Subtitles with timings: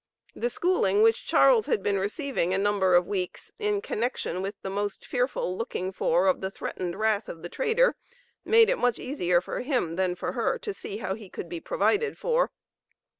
[0.35, 4.69] The schooling which Charles had been receiving a number of weeks in connection with the
[4.71, 7.95] most fearful looking for of the threatened wrath of the trader
[8.43, 11.59] made it much easier for him than for her to see how he could be
[11.59, 12.49] provided for.